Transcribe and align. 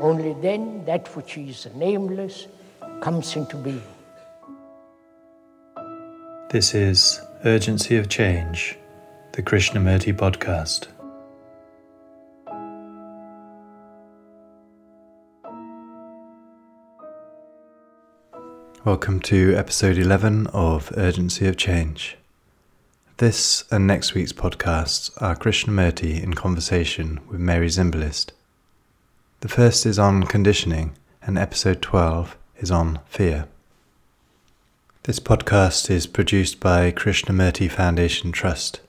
Only 0.00 0.34
then 0.42 0.84
that 0.86 1.14
which 1.14 1.38
is 1.38 1.68
nameless 1.76 2.48
comes 3.00 3.36
into 3.36 3.56
being. 3.56 3.82
This 6.50 6.74
is 6.74 7.20
Urgency 7.44 7.96
of 7.96 8.08
Change, 8.08 8.76
the 9.32 9.42
Krishnamurti 9.42 10.12
podcast. 10.12 10.88
Welcome 18.84 19.20
to 19.20 19.54
episode 19.54 19.96
11 19.96 20.48
of 20.48 20.92
Urgency 20.96 21.46
of 21.46 21.56
Change. 21.56 22.18
This 23.18 23.62
and 23.70 23.86
next 23.86 24.12
week's 24.12 24.32
podcasts 24.32 25.10
are 25.22 25.36
Krishnamurti 25.36 26.20
in 26.20 26.34
conversation 26.34 27.20
with 27.28 27.38
Mary 27.38 27.68
Zimbalist. 27.68 28.32
The 29.44 29.50
first 29.50 29.84
is 29.84 29.98
on 29.98 30.22
conditioning, 30.22 30.96
and 31.20 31.36
episode 31.36 31.82
12 31.82 32.34
is 32.60 32.70
on 32.70 33.00
fear. 33.04 33.46
This 35.02 35.20
podcast 35.20 35.90
is 35.90 36.06
produced 36.06 36.60
by 36.60 36.90
Krishnamurti 36.90 37.70
Foundation 37.70 38.32
Trust. 38.32 38.80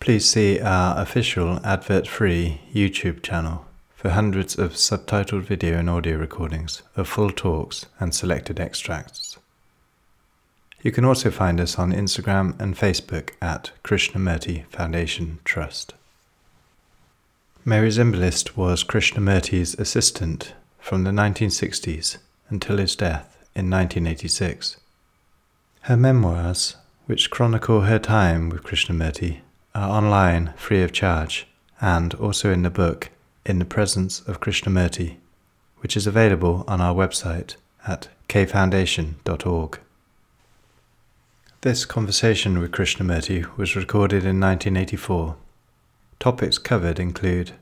Please 0.00 0.28
see 0.28 0.60
our 0.60 1.00
official 1.00 1.64
advert 1.64 2.06
free 2.06 2.60
YouTube 2.74 3.22
channel 3.22 3.64
for 3.96 4.10
hundreds 4.10 4.58
of 4.58 4.74
subtitled 4.74 5.44
video 5.44 5.78
and 5.78 5.88
audio 5.88 6.18
recordings 6.18 6.82
of 6.94 7.08
full 7.08 7.30
talks 7.30 7.86
and 7.98 8.14
selected 8.14 8.60
extracts. 8.60 9.38
You 10.82 10.92
can 10.92 11.06
also 11.06 11.30
find 11.30 11.58
us 11.58 11.78
on 11.78 11.90
Instagram 11.90 12.60
and 12.60 12.76
Facebook 12.76 13.30
at 13.40 13.70
Krishnamurti 13.82 14.66
Foundation 14.66 15.38
Trust. 15.42 15.94
Mary 17.66 17.88
Zimbalist 17.88 18.58
was 18.58 18.84
Krishnamurti's 18.84 19.72
assistant 19.76 20.52
from 20.78 21.04
the 21.04 21.10
1960s 21.10 22.18
until 22.50 22.76
his 22.76 22.94
death 22.94 23.38
in 23.54 23.70
1986. 23.70 24.76
Her 25.80 25.96
memoirs, 25.96 26.76
which 27.06 27.30
chronicle 27.30 27.82
her 27.82 27.98
time 27.98 28.50
with 28.50 28.64
Krishnamurti, 28.64 29.38
are 29.74 29.88
online 29.88 30.52
free 30.58 30.82
of 30.82 30.92
charge 30.92 31.46
and 31.80 32.12
also 32.16 32.52
in 32.52 32.64
the 32.64 32.68
book 32.68 33.08
in 33.46 33.60
the 33.60 33.64
Presence 33.64 34.20
of 34.20 34.40
Krishnamurti, 34.40 35.16
which 35.78 35.96
is 35.96 36.06
available 36.06 36.64
on 36.68 36.82
our 36.82 36.94
website 36.94 37.56
at 37.86 38.08
kfoundation.org. 38.28 39.80
This 41.62 41.86
conversation 41.86 42.58
with 42.58 42.72
Krishnamurti 42.72 43.56
was 43.56 43.74
recorded 43.74 44.26
in 44.26 44.38
1984. 44.38 45.36
Topics 46.18 46.58
covered 46.58 46.98
include 46.98 47.52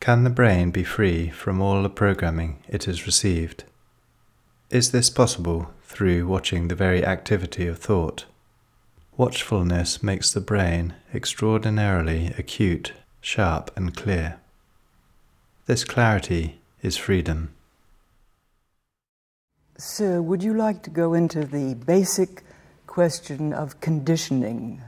Can 0.00 0.24
the 0.24 0.30
brain 0.30 0.70
be 0.70 0.84
free 0.84 1.30
from 1.30 1.60
all 1.60 1.82
the 1.82 1.90
programming 1.90 2.62
it 2.68 2.84
has 2.84 3.06
received? 3.06 3.64
Is 4.70 4.90
this 4.90 5.10
possible 5.10 5.70
through 5.82 6.26
watching 6.26 6.68
the 6.68 6.74
very 6.74 7.04
activity 7.04 7.66
of 7.66 7.78
thought? 7.78 8.24
Watchfulness 9.16 10.02
makes 10.02 10.32
the 10.32 10.40
brain 10.40 10.94
extraordinarily 11.14 12.32
acute, 12.36 12.92
sharp, 13.20 13.70
and 13.76 13.96
clear. 13.96 14.40
This 15.66 15.84
clarity 15.84 16.58
is 16.82 16.96
freedom. 16.96 17.54
Sir, 19.78 20.20
would 20.20 20.42
you 20.42 20.54
like 20.54 20.82
to 20.82 20.90
go 20.90 21.14
into 21.14 21.44
the 21.44 21.74
basic 21.74 22.42
question 22.86 23.52
of 23.52 23.80
conditioning, 23.80 24.82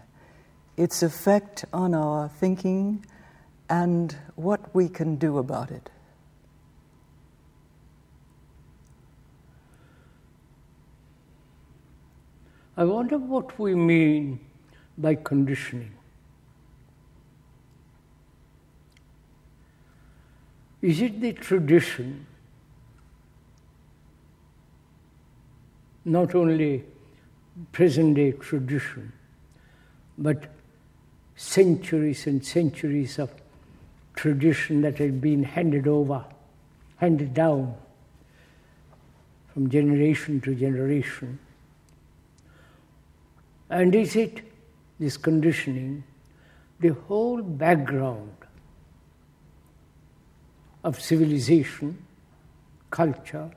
its 0.76 1.02
effect 1.02 1.64
on 1.72 1.94
our 1.94 2.28
thinking, 2.28 3.04
and 3.68 4.16
what 4.34 4.74
we 4.74 4.88
can 4.88 5.16
do 5.16 5.38
about 5.38 5.70
it? 5.70 5.90
I 12.76 12.84
wonder 12.84 13.16
what 13.16 13.58
we 13.58 13.74
mean 13.74 14.38
by 14.98 15.14
conditioning. 15.14 15.92
Is 20.82 21.00
it 21.00 21.20
the 21.20 21.32
tradition, 21.32 22.26
not 26.04 26.34
only 26.34 26.84
present 27.72 28.16
day 28.16 28.32
tradition, 28.32 29.12
but 30.18 30.50
centuries 31.36 32.26
and 32.26 32.44
centuries 32.44 33.18
of 33.18 33.30
tradition 34.14 34.80
that 34.80 34.98
had 34.98 35.20
been 35.20 35.44
handed 35.44 35.86
over, 35.86 36.24
handed 36.96 37.34
down 37.34 37.74
from 39.52 39.70
generation 39.70 40.40
to 40.40 40.54
generation? 40.54 41.38
And 43.68 43.94
is 43.94 44.16
it 44.16 44.40
this 44.98 45.16
conditioning, 45.16 46.04
the 46.80 46.88
whole 46.88 47.42
background 47.42 48.32
of 50.84 51.00
civilization, 51.00 51.98
culture, 52.90 53.50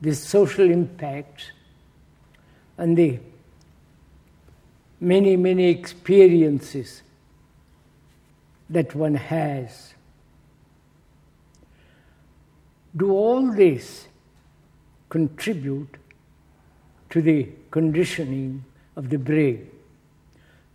the 0.00 0.14
social 0.14 0.70
impacts, 0.70 1.50
and 2.76 2.96
the 2.96 3.18
many, 5.04 5.36
many 5.36 5.68
experiences 5.68 7.02
that 8.70 8.94
one 8.94 9.14
has. 9.14 9.94
Do 12.96 13.12
all 13.12 13.52
this 13.52 14.08
contribute 15.08 15.96
to 17.10 17.22
the 17.22 17.48
conditioning 17.70 18.64
of 18.96 19.10
the 19.10 19.18
brain? 19.18 19.70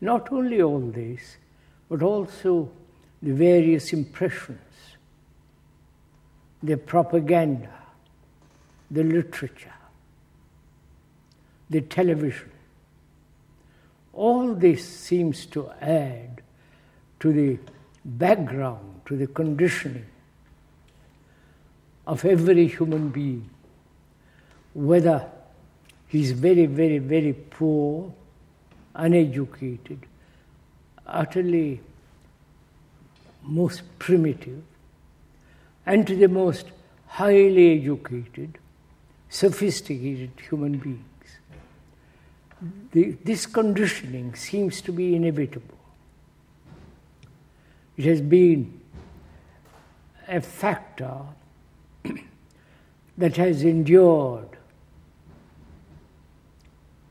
Not 0.01 0.31
only 0.31 0.61
all 0.61 0.79
this, 0.79 1.37
but 1.89 2.01
also 2.01 2.69
the 3.21 3.33
various 3.33 3.91
impressions 3.91 4.59
the 6.61 6.75
propaganda, 6.75 7.71
the 8.91 9.03
literature, 9.03 9.73
the 11.69 11.81
television. 11.81 12.51
All 14.13 14.53
this 14.53 14.87
seems 14.87 15.45
to 15.47 15.69
add 15.81 16.41
to 17.19 17.31
the 17.33 17.59
background, 18.03 19.01
to 19.05 19.15
the 19.15 19.27
conditioning 19.27 20.05
of 22.07 22.25
every 22.25 22.67
human 22.67 23.09
being, 23.09 23.49
whether 24.73 25.29
he's 26.07 26.31
very, 26.31 26.65
very, 26.65 26.97
very 26.97 27.33
poor, 27.33 28.13
uneducated, 28.95 30.05
utterly 31.05 31.81
most 33.43 33.83
primitive, 33.99 34.63
and 35.85 36.05
to 36.07 36.15
the 36.15 36.27
most 36.27 36.67
highly 37.07 37.79
educated, 37.79 38.57
sophisticated 39.29 40.31
human 40.49 40.77
beings. 40.77 41.08
The, 42.91 43.17
this 43.23 43.45
conditioning 43.45 44.35
seems 44.35 44.81
to 44.81 44.91
be 44.91 45.15
inevitable. 45.15 45.77
It 47.95 48.05
has 48.05 48.21
been 48.21 48.81
a 50.27 50.41
factor 50.41 51.21
that 53.17 53.37
has 53.37 53.63
endured 53.63 54.49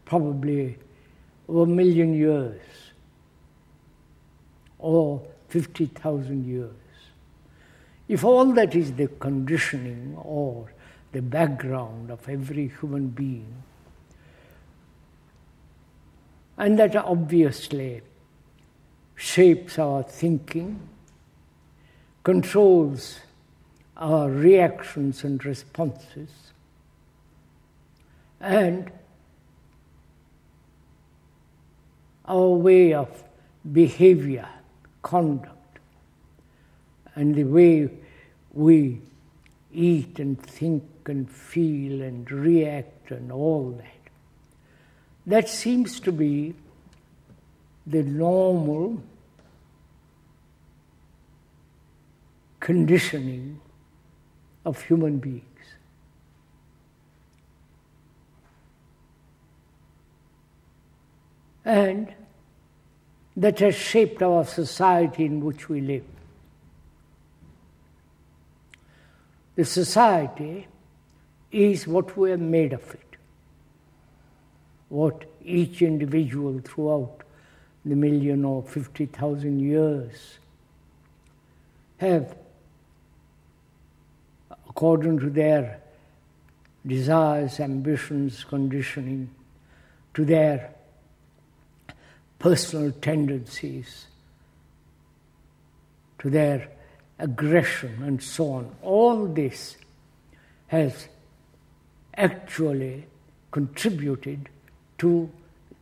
probably 0.05 0.79
over 1.49 1.63
a 1.63 1.67
million 1.67 2.15
years 2.15 2.61
or 4.79 5.23
50,000 5.49 6.47
years. 6.47 6.71
If 8.07 8.25
all 8.25 8.53
that 8.53 8.75
is 8.75 8.93
the 8.93 9.09
conditioning 9.09 10.17
or 10.23 10.73
the 11.13 11.21
background 11.21 12.11
of 12.11 12.27
every 12.29 12.69
human 12.81 13.09
being, 13.09 13.63
and 16.59 16.79
that 16.79 16.97
obviously 16.97 18.03
shapes 19.15 19.79
our 19.79 20.03
thinking, 20.03 20.81
controls 22.25 23.21
our 23.97 24.29
reactions 24.29 25.25
and 25.25 25.45
responses, 25.45 26.31
and 28.41 28.91
our 32.27 32.51
way 32.51 32.93
of 32.93 33.25
behavior, 33.73 34.49
conduct, 35.03 35.79
and 37.15 37.35
the 37.35 37.45
way 37.45 37.89
we 38.53 39.01
eat 39.73 40.19
and 40.19 40.41
think 40.43 40.85
and 41.07 41.31
feel 41.31 42.03
and 42.03 42.31
react 42.31 43.11
and 43.11 43.33
all 43.33 43.71
that. 43.71 43.98
That 45.29 45.47
seems 45.51 46.01
to 46.01 46.11
be 46.11 46.55
the 47.87 48.03
normal 48.03 49.03
conditioning 52.61 53.61
of 54.65 54.81
human 54.81 55.19
beings. 55.19 55.45
And 61.63 62.15
that 63.37 63.59
has 63.59 63.75
shaped 63.75 64.23
our 64.23 64.47
society 64.47 65.27
in 65.27 65.45
which 65.45 65.69
we 65.69 65.83
live. 65.83 66.05
The 69.57 69.67
society 69.67 70.69
is 71.53 71.87
what 71.87 72.17
we 72.17 72.33
are 72.33 72.39
made 72.39 72.73
of 72.73 72.95
it, 72.95 73.08
what 74.89 75.25
each 75.45 75.83
individual 75.83 76.61
throughout 76.65 77.23
the 77.85 77.95
million 77.95 78.45
or 78.45 78.63
50,000 78.63 79.61
years 79.61 80.39
have, 81.99 82.37
according 84.69 85.19
to 85.19 85.31
their 85.31 85.81
desires, 86.87 87.61
ambitions, 87.61 88.45
conditioning, 88.45 89.31
to 90.15 90.25
their 90.25 90.73
personal 92.39 92.93
tendencies, 92.93 94.07
to 96.19 96.31
their 96.31 96.69
aggression, 97.19 98.03
and 98.03 98.23
so 98.23 98.53
on. 98.53 98.77
All 98.83 99.27
this 99.27 99.77
has 100.69 101.09
actually 102.17 103.07
contributed 103.51 104.49
to 104.99 105.31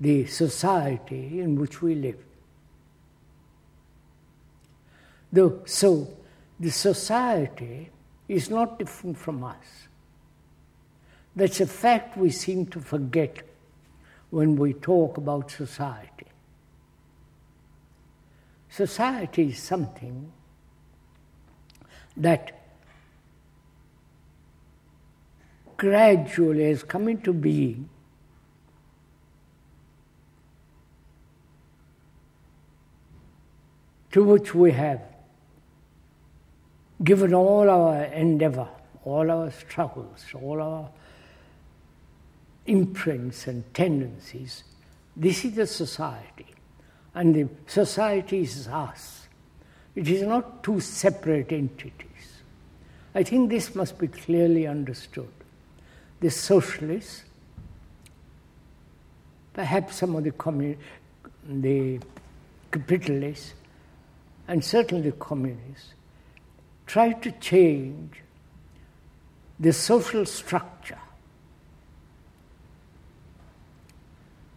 the 0.00 0.26
society 0.26 1.40
in 1.40 1.56
which 1.56 1.82
we 1.82 1.94
live. 1.94 2.22
So, 5.66 6.08
the 6.58 6.70
society 6.70 7.90
is 8.28 8.48
not 8.48 8.78
different 8.78 9.18
from 9.18 9.44
us. 9.44 9.88
That's 11.34 11.60
a 11.60 11.66
fact 11.66 12.16
we 12.16 12.30
seem 12.30 12.66
to 12.66 12.80
forget 12.80 13.42
when 14.30 14.56
we 14.56 14.72
talk 14.72 15.18
about 15.18 15.50
society. 15.50 16.26
Society 18.70 19.50
is 19.50 19.58
something 19.58 20.32
that 22.16 22.58
gradually 25.76 26.64
has 26.64 26.82
come 26.82 27.08
into 27.08 27.34
being 27.34 27.90
to 34.16 34.24
which 34.24 34.54
we 34.54 34.72
have 34.72 35.02
given 37.04 37.34
all 37.34 37.68
our 37.68 38.04
endeavor, 38.04 38.66
all 39.04 39.30
our 39.30 39.50
struggles, 39.50 40.24
all 40.32 40.62
our 40.62 40.88
imprints 42.64 43.46
and 43.46 43.62
tendencies. 43.74 44.64
This 45.14 45.44
is 45.44 45.54
the 45.56 45.66
society, 45.66 46.46
and 47.14 47.34
the 47.34 47.46
society 47.66 48.40
is 48.40 48.66
us. 48.68 49.28
It 49.94 50.08
is 50.08 50.22
not 50.22 50.64
two 50.64 50.80
separate 50.80 51.52
entities. 51.52 52.40
I 53.14 53.22
think 53.22 53.50
this 53.50 53.74
must 53.74 53.98
be 53.98 54.08
clearly 54.08 54.66
understood. 54.66 55.28
The 56.20 56.30
socialists, 56.30 57.22
perhaps 59.52 59.96
some 59.96 60.16
of 60.16 60.24
the 60.24 60.32
commun- 60.32 60.78
the 61.46 62.00
capitalists, 62.72 63.52
and 64.48 64.64
certainly 64.64 65.12
communists, 65.18 65.94
try 66.86 67.12
to 67.12 67.32
change 67.32 68.22
the 69.58 69.72
social 69.72 70.24
structure 70.24 70.98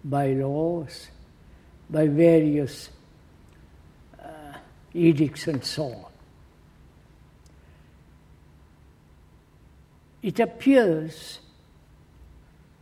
by 0.04 0.34
laws, 0.34 1.08
by 1.90 2.08
various 2.08 2.90
uh, 4.22 4.54
edicts, 4.94 5.48
and 5.48 5.64
so 5.64 5.86
on. 5.86 6.06
It 10.22 10.40
appears 10.40 11.40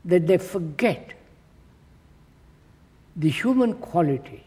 that 0.05 0.25
they 0.27 0.37
forget 0.37 1.13
the 3.15 3.29
human 3.29 3.75
quality, 3.75 4.43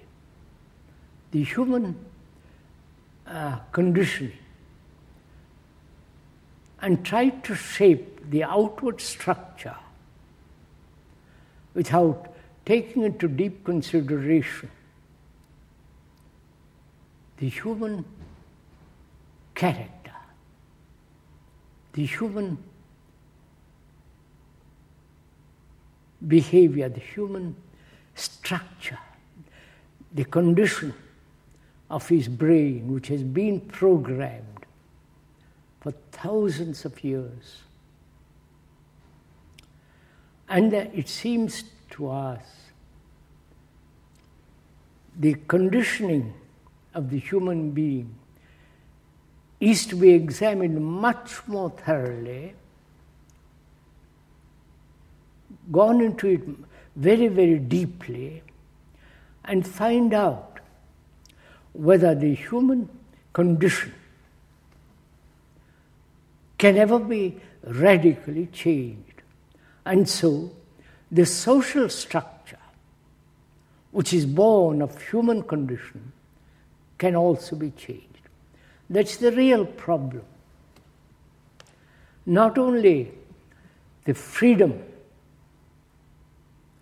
the 1.31 1.43
human 1.43 1.97
uh, 3.31 3.59
conditioning 3.73 4.37
and 6.82 7.05
try 7.05 7.29
to 7.29 7.55
shape 7.55 8.29
the 8.31 8.43
outward 8.43 9.00
structure 9.00 9.77
without 11.75 12.35
taking 12.67 13.05
into 13.05 13.29
deep 13.29 13.65
consideration 13.65 14.71
the 17.37 17.49
human 17.49 18.05
character, 19.55 20.12
the 21.94 22.05
human 22.05 22.59
behavior, 26.26 26.88
the 26.88 27.00
human 27.00 27.56
structure, 28.15 28.99
the 30.12 30.25
condition 30.25 30.93
of 31.91 32.09
his 32.09 32.29
brain, 32.29 32.93
which 32.93 33.09
has 33.09 33.23
been 33.23 33.61
programmed 33.61 34.67
for 35.81 35.93
thousands 36.13 36.85
of 36.85 37.03
years. 37.03 37.63
And 40.49 40.73
uh, 40.73 40.87
it 40.95 41.09
seems 41.09 41.64
to 41.91 42.11
us 42.11 42.43
the 45.19 45.35
conditioning 45.49 46.33
of 46.95 47.11
the 47.11 47.19
human 47.19 47.73
being 47.73 48.14
is 49.59 49.85
to 49.87 49.97
be 49.97 50.11
examined 50.11 50.83
much 50.83 51.47
more 51.47 51.71
thoroughly, 51.71 52.55
gone 55.71 56.00
into 56.00 56.29
it 56.29 56.41
very, 56.97 57.29
very 57.29 57.59
deeply, 57.59 58.43
and 59.45 59.67
find 59.67 60.14
out 60.14 60.50
whether 61.73 62.15
the 62.15 62.35
human 62.35 62.89
condition 63.33 63.93
can 66.59 66.77
ever 66.77 66.99
be 66.99 67.41
radically 67.65 68.47
changed. 68.47 69.23
And 69.85 70.09
so, 70.09 70.53
the 71.11 71.25
social 71.25 71.89
structure, 71.89 72.59
which 73.91 74.12
is 74.12 74.27
born 74.27 74.83
of 74.83 75.00
human 75.00 75.43
condition, 75.43 76.12
can 76.99 77.17
also 77.17 77.57
be 77.57 77.71
changed. 77.71 78.05
That's 78.89 79.17
the 79.17 79.33
real 79.33 79.65
problem. 79.65 80.25
Not 82.27 82.59
only 82.59 83.12
the 84.05 84.15
freedom 84.15 84.83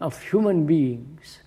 of 0.00 0.20
human 0.20 0.66
beings 0.66 1.38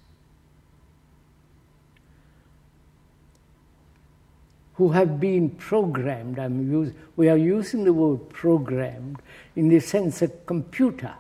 who 4.82 4.90
have 4.90 5.20
been 5.20 5.48
programmed. 5.48 6.40
I'm 6.40 6.72
use, 6.72 6.92
we 7.16 7.30
are 7.30 7.38
using 7.38 7.84
the 7.84 7.94
word 7.94 8.28
programmed 8.30 9.22
in 9.56 9.70
the 9.70 9.80
sense 9.80 10.24
a 10.24 10.28
computer 10.28 11.14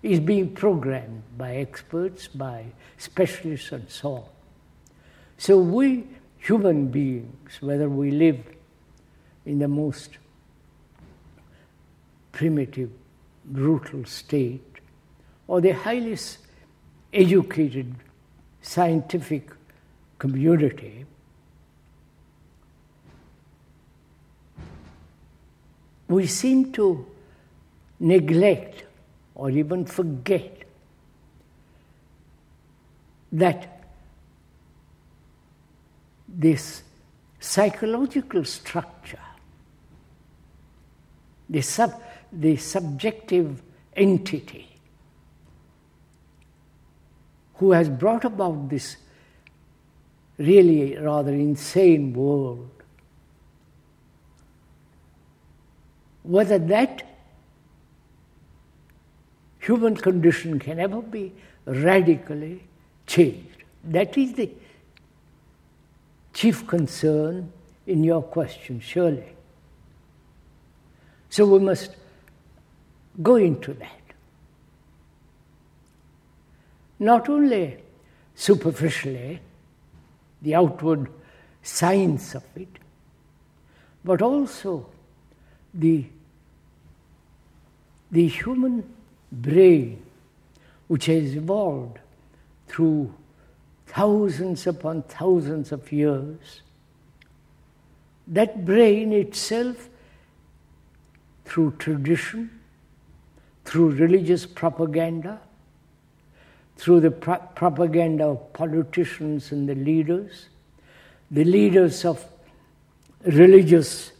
is 0.00 0.20
being 0.20 0.54
programmed 0.54 1.24
by 1.36 1.56
experts, 1.56 2.28
by 2.28 2.66
specialists, 2.98 3.72
and 3.72 3.90
so 3.90 4.12
on. 4.12 4.24
So 5.38 5.58
we 5.58 6.06
human 6.38 6.86
beings, 6.86 7.58
whether 7.60 7.88
we 7.88 8.12
live 8.12 8.44
in 9.44 9.58
the 9.58 9.66
most 9.66 10.18
primitive, 12.30 12.90
brutal 13.44 14.04
state, 14.04 14.62
or 15.48 15.60
the 15.60 15.72
highly 15.72 16.16
educated 17.12 17.92
scientific 18.62 19.50
community, 20.20 21.04
we 26.08 26.26
seem 26.26 26.72
to 26.72 27.06
neglect 28.00 28.84
or 29.34 29.50
even 29.50 29.84
forget 29.84 30.64
that 33.30 33.84
this 36.28 36.82
psychological 37.38 38.44
structure, 38.44 39.18
the, 41.48 41.60
sub, 41.60 42.02
the 42.32 42.56
subjective 42.56 43.62
entity 43.94 44.68
who 47.54 47.72
has 47.72 47.88
brought 47.88 48.24
about 48.24 48.68
this 48.68 48.96
really 50.38 50.96
rather 50.96 51.32
insane 51.32 52.12
world, 52.12 52.70
whether 56.28 56.58
that 56.58 57.02
human 59.60 59.96
condition 59.96 60.58
can 60.58 60.78
ever 60.78 61.00
be 61.00 61.32
radically 61.64 62.62
changed. 63.06 63.64
That 63.84 64.18
is 64.18 64.34
the 64.34 64.50
chief 66.34 66.66
concern 66.66 67.50
in 67.86 68.04
your 68.04 68.20
question, 68.20 68.78
surely. 68.80 69.32
So 71.30 71.46
we 71.46 71.60
must 71.60 71.96
go 73.22 73.36
into 73.36 73.72
that. 73.72 74.02
Not 76.98 77.30
only 77.30 77.78
superficially, 78.34 79.40
the 80.42 80.54
outward 80.54 81.08
signs 81.62 82.34
of 82.34 82.44
it, 82.54 82.68
but 84.04 84.20
also 84.20 84.90
the, 85.72 86.04
the 88.10 88.26
human 88.26 88.88
brain, 89.30 90.02
which 90.86 91.06
has 91.06 91.36
evolved 91.36 91.98
through 92.66 93.12
thousands 93.86 94.66
upon 94.66 95.02
thousands 95.02 95.72
of 95.72 95.90
years, 95.92 96.62
that 98.26 98.64
brain 98.64 99.12
itself, 99.12 99.88
through 101.44 101.72
tradition, 101.78 102.50
through 103.64 103.90
religious 103.90 104.44
propaganda, 104.46 105.40
through 106.76 107.00
the 107.00 107.10
pro- 107.10 107.38
propaganda 107.54 108.24
of 108.24 108.52
politicians 108.52 109.52
and 109.52 109.68
the 109.68 109.74
leaders, 109.74 110.46
the 111.30 111.44
leaders 111.44 112.04
of 112.04 112.24
religious 113.24 114.12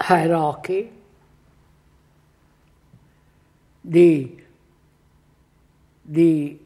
hierarchy, 0.00 0.90
the, 3.84 4.30
the, 6.04 6.56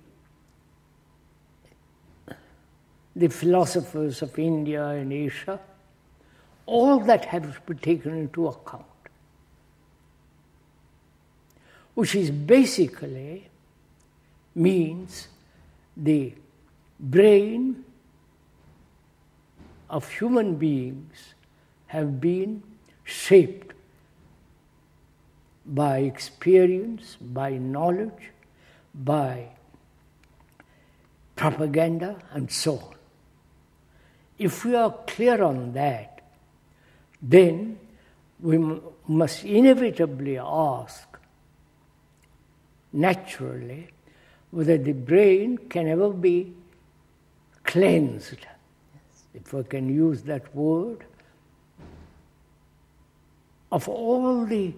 the 3.14 3.28
philosophers 3.28 4.22
of 4.22 4.38
India 4.38 4.86
and 4.88 5.12
Asia, 5.12 5.58
all 6.66 6.98
that 7.00 7.24
has 7.26 7.42
to 7.42 7.54
be 7.66 7.74
taken 7.74 8.16
into 8.16 8.48
account, 8.48 8.84
which 11.94 12.14
is 12.14 12.30
basically 12.30 13.48
means 14.54 15.28
the 15.96 16.34
brain 16.98 17.84
of 19.88 20.08
human 20.10 20.56
beings 20.56 21.34
have 21.86 22.20
been 22.20 22.62
shaped 23.04 23.75
by 25.66 25.98
experience, 25.98 27.16
by 27.20 27.50
knowledge, 27.50 28.30
by 28.94 29.48
propaganda, 31.34 32.16
and 32.32 32.50
so 32.50 32.78
on. 32.78 32.94
If 34.38 34.64
we 34.64 34.74
are 34.74 34.94
clear 35.06 35.42
on 35.42 35.72
that, 35.72 36.22
then 37.20 37.78
we 38.40 38.56
m- 38.56 38.82
must 39.08 39.44
inevitably 39.44 40.38
ask, 40.38 41.08
naturally, 42.92 43.88
whether 44.50 44.78
the 44.78 44.92
brain 44.92 45.58
can 45.58 45.88
ever 45.88 46.10
be 46.10 46.54
cleansed, 47.64 48.38
yes. 48.40 49.24
if 49.34 49.52
we 49.52 49.64
can 49.64 49.88
use 49.88 50.22
that 50.22 50.54
word, 50.54 51.04
of 53.72 53.88
all 53.88 54.46
the 54.46 54.72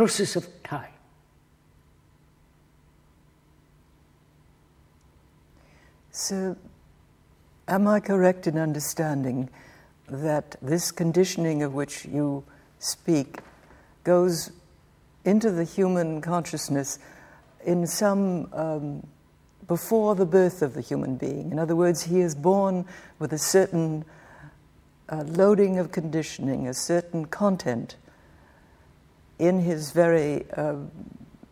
process 0.00 0.34
of 0.34 0.48
time. 0.62 0.94
So, 6.10 6.56
am 7.68 7.86
I 7.86 8.00
correct 8.00 8.46
in 8.46 8.56
understanding 8.56 9.50
that 10.08 10.56
this 10.62 10.90
conditioning 10.90 11.62
of 11.62 11.74
which 11.74 12.06
you 12.06 12.44
speak 12.78 13.40
goes 14.02 14.52
into 15.26 15.50
the 15.50 15.64
human 15.64 16.22
consciousness 16.22 16.98
in 17.66 17.86
some 17.86 18.48
um, 18.54 19.06
before 19.68 20.14
the 20.14 20.24
birth 20.24 20.62
of 20.62 20.72
the 20.72 20.80
human 20.80 21.16
being. 21.16 21.52
In 21.52 21.58
other 21.58 21.76
words, 21.76 22.04
he 22.04 22.20
is 22.20 22.34
born 22.34 22.86
with 23.18 23.34
a 23.34 23.38
certain 23.38 24.06
uh, 25.10 25.24
loading 25.26 25.78
of 25.78 25.92
conditioning, 25.92 26.66
a 26.66 26.72
certain 26.72 27.26
content 27.26 27.96
in 29.40 29.58
his 29.60 29.90
very 29.90 30.44
uh, 30.52 30.76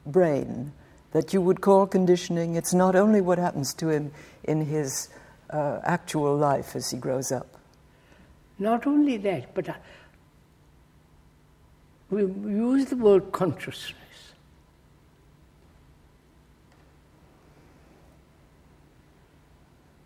brain 0.06 0.72
that 1.12 1.32
you 1.32 1.40
would 1.40 1.60
call 1.60 1.86
conditioning. 1.86 2.54
It's 2.54 2.74
not 2.74 2.94
only 2.94 3.20
what 3.20 3.38
happens 3.38 3.72
to 3.74 3.88
him 3.88 4.12
in 4.44 4.66
his 4.66 5.08
uh, 5.50 5.80
actual 5.84 6.36
life 6.36 6.76
as 6.76 6.90
he 6.90 6.98
grows 6.98 7.32
up. 7.32 7.56
Not 8.58 8.86
only 8.86 9.16
that, 9.18 9.54
but 9.54 9.68
uh, 9.68 9.74
we 12.10 12.22
use 12.22 12.86
the 12.86 12.96
word 12.96 13.32
consciousness. 13.32 13.94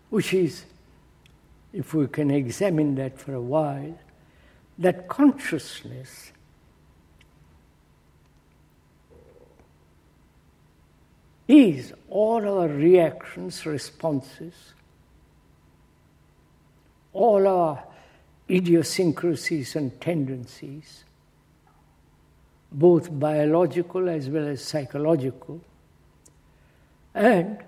Which 0.09 0.33
is, 0.33 0.63
if 1.73 1.93
we 1.93 2.07
can 2.07 2.29
examine 2.29 2.95
that 2.95 3.17
for 3.17 3.33
a 3.33 3.41
while, 3.41 3.97
that 4.77 5.07
consciousness 5.07 6.32
is 11.47 11.93
all 12.09 12.47
our 12.47 12.67
reactions, 12.67 13.65
responses, 13.65 14.53
all 17.11 17.47
our 17.47 17.83
idiosyncrasies 18.49 19.75
and 19.75 19.99
tendencies 19.99 21.03
both 22.73 23.07
biological 23.19 24.09
as 24.09 24.27
well 24.27 24.47
as 24.47 24.63
psychological, 24.63 25.61
and 27.13 27.59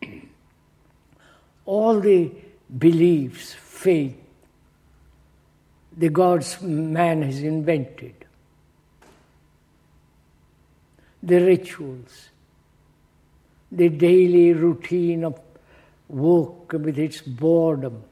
all 1.66 1.98
the 1.98 2.30
beliefs, 2.78 3.52
faith, 3.54 4.16
the 5.96 6.08
gods 6.08 6.62
man 6.62 7.22
has 7.22 7.42
invented, 7.42 8.14
the 11.22 11.40
rituals, 11.40 12.28
the 13.72 13.88
daily 13.88 14.52
routine 14.52 15.24
of 15.24 15.40
work 16.08 16.72
with 16.72 16.98
its 16.98 17.20
boredom, 17.20 18.02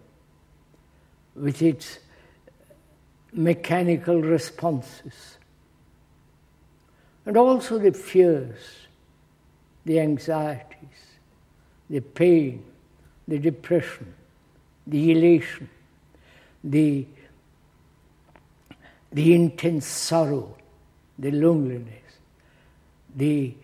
with 1.35 1.63
its 1.63 1.99
mechanical 3.33 4.21
responses 4.21 5.39
and 7.27 7.37
also 7.37 7.79
the 7.79 7.93
fears, 7.93 8.59
the 9.85 10.01
anxieties, 10.01 10.69
the 11.89 12.01
pain, 12.01 12.65
the 13.27 13.39
depression, 13.39 14.15
the 14.87 15.11
elation, 15.11 15.69
the, 16.63 17.07
the 19.13 19.35
intense 19.35 19.87
sorrow, 19.87 20.55
the 21.19 21.31
loneliness, 21.31 21.89
the, 23.17 23.55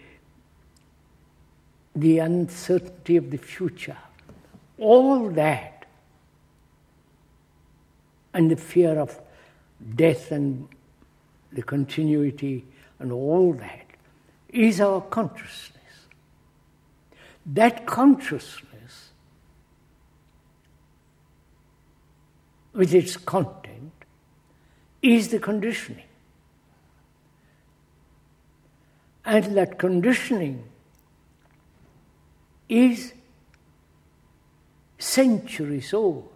the 1.94 2.18
uncertainty 2.18 3.16
of 3.16 3.30
the 3.30 3.38
future, 3.38 3.96
all 4.78 5.28
that, 5.30 5.86
and 8.32 8.50
the 8.50 8.56
fear 8.56 8.98
of 8.98 9.20
death 9.96 10.30
and 10.30 10.68
the 11.52 11.62
continuity 11.62 12.64
and 12.98 13.12
all 13.12 13.52
that 13.54 13.86
is 14.48 14.80
our 14.80 15.00
consciousness. 15.00 15.76
That 17.46 17.86
consciousness 17.86 19.10
with 22.72 22.94
its 22.94 23.16
content 23.16 23.92
is 25.02 25.28
the 25.28 25.38
conditioning. 25.38 26.04
And 29.24 29.56
that 29.56 29.78
conditioning 29.78 30.64
is 32.70 33.12
centuries 34.98 35.92
old. 35.92 36.30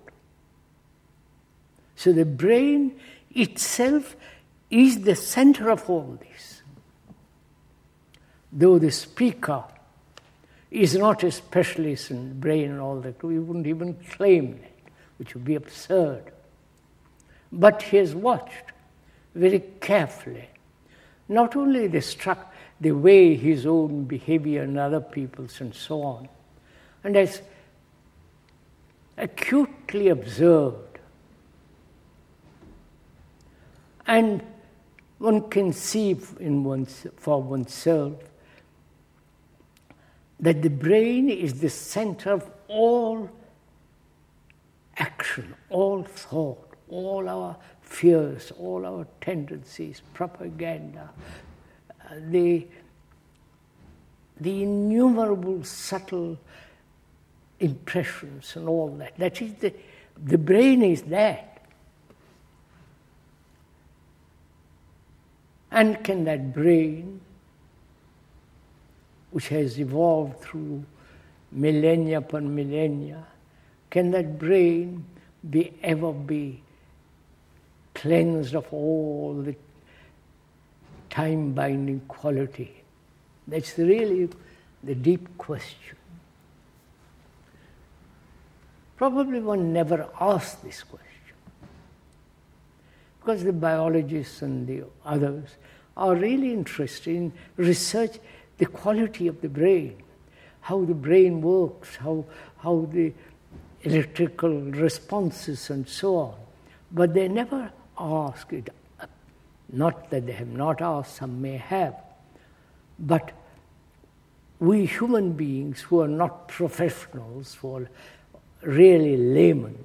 So 1.97 2.13
the 2.13 2.27
brain 2.27 2.99
itself 3.35 4.17
is 4.69 5.03
the 5.03 5.15
center 5.15 5.71
of 5.71 5.89
all 5.89 6.19
this. 6.21 6.63
Though 8.53 8.79
the 8.79 8.91
speaker 8.91 9.65
is 10.71 10.97
not 10.97 11.23
a 11.23 11.31
specialist 11.31 12.11
in 12.11 12.41
brain 12.41 12.71
and 12.71 12.81
all 12.81 13.01
that, 13.01 13.23
we 13.23 13.39
wouldn't 13.39 13.69
even 13.69 13.95
claim 14.11 14.61
it, 14.63 14.91
which 15.19 15.35
would 15.35 15.45
be 15.45 15.55
absurd. 15.55 16.33
But 17.53 17.83
he 17.83 17.99
has 17.99 18.15
watched 18.15 18.73
very 19.35 19.61
carefully 19.81 20.49
not 21.29 21.57
only 21.57 21.87
the 21.87 22.03
struck 22.03 22.54
the 22.85 22.93
way 22.93 23.35
his 23.35 23.65
own 23.65 24.05
behavior 24.05 24.63
and 24.63 24.79
other 24.79 25.01
people's 25.01 25.59
and 25.63 25.75
so 25.75 26.03
on, 26.03 26.29
and 27.03 27.17
as 27.17 27.41
acutely 29.17 30.09
observed. 30.09 30.99
And 34.07 34.43
one 35.17 35.49
can 35.49 35.73
see 35.73 36.15
in 36.39 36.63
one's, 36.63 37.07
for 37.17 37.43
oneself 37.43 38.13
that 40.41 40.61
the 40.61 40.69
brain 40.69 41.31
is 41.31 41.61
the 41.61 41.71
center 41.71 42.33
of 42.33 42.51
all 42.69 43.31
action, 44.99 45.55
all 45.71 46.03
thought, 46.03 46.75
all 46.91 47.31
our 47.31 47.57
fears, 47.81 48.53
all 48.59 48.85
our 48.85 49.07
tendencies, 49.23 50.03
propaganda, 50.13 51.09
the, 52.31 52.67
the 54.41 54.63
innumerable 54.63 55.65
subtle 55.65 56.39
impressions 57.61 58.57
and 58.57 58.69
all 58.69 58.89
that. 58.97 59.17
That 59.19 59.41
is 59.41 59.55
the, 59.55 59.75
the 60.23 60.39
brain 60.39 60.83
is 60.83 61.03
that. 61.03 61.51
And 65.71 66.03
can 66.05 66.25
that 66.25 66.55
brain, 66.55 67.21
which 69.33 69.49
has 69.49 69.81
evolved 69.81 70.41
through 70.41 70.85
millennia 71.51 72.19
upon 72.19 72.55
millennia, 72.55 73.25
can 73.91 74.11
that 74.13 74.39
brain 74.39 75.05
be 75.51 75.73
ever 75.83 76.13
be 76.13 76.63
cleansed 77.95 78.55
of 78.55 78.73
all 78.73 79.35
the 79.35 79.57
time 81.15 81.53
binding 81.53 82.01
quality? 82.09 82.83
That's 83.47 83.79
really 83.79 84.29
the 84.83 84.95
deep 84.95 85.39
question. 85.39 85.97
Probably 88.97 89.41
one 89.41 89.73
never 89.73 90.09
asked 90.21 90.63
this 90.63 90.83
question. 90.83 91.09
Because 93.21 93.45
the 93.45 93.53
biologists 93.53 94.43
and 94.43 94.67
the 94.67 94.85
others 95.05 95.49
are 95.97 96.15
really 96.15 96.53
interested 96.53 97.15
in 97.15 97.33
research 97.57 98.19
the 98.59 98.67
quality 98.67 99.29
of 99.29 99.41
the 99.41 99.49
brain, 99.49 99.97
how 100.61 100.85
the 100.85 100.95
brain 100.95 101.41
works, 101.41 101.97
how, 101.97 102.25
how 102.59 102.89
the 102.93 103.13
electrical 103.83 104.61
responses 104.61 105.71
and 105.71 105.89
so 105.89 106.17
on. 106.17 106.35
But 106.93 107.15
they 107.15 107.29
never 107.29 107.73
ask 107.99 108.53
it. 108.53 108.71
Not 109.73 110.11
that 110.11 110.27
they 110.27 110.33
have 110.33 110.49
not 110.49 110.81
asked, 110.81 111.17
some 111.17 111.41
may 111.41 111.57
have. 111.57 111.95
But 112.99 113.33
we 114.61 114.87
human 114.87 115.33
beings 115.33 115.81
who 115.81 116.01
are 116.01 116.09
not 116.09 116.49
professionals, 116.49 117.55
who 117.55 117.77
are 117.77 117.91
really 118.63 119.17
laymen, 119.17 119.85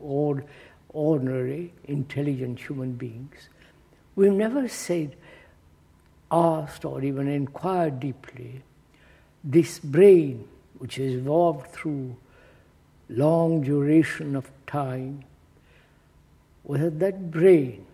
or 0.00 0.44
ordinary, 0.90 1.72
intelligent 1.84 2.60
human 2.60 2.92
beings, 2.92 3.48
we've 4.14 4.32
never 4.32 4.68
said, 4.68 5.16
asked, 6.30 6.84
or 6.84 7.02
even 7.02 7.28
inquired 7.28 8.00
deeply 8.00 8.62
this 9.42 9.78
brain, 9.78 10.48
which 10.78 10.96
has 10.96 11.12
evolved 11.12 11.70
through 11.70 12.16
long 13.08 13.62
duration 13.62 14.34
of 14.34 14.50
time, 14.66 15.22
whether 16.62 16.88
that 16.88 17.30
brain 17.30 17.84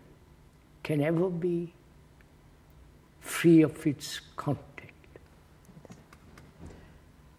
can 0.83 1.01
ever 1.01 1.29
be 1.29 1.73
free 3.21 3.63
of 3.63 3.87
its 3.87 4.21
content. 4.37 4.69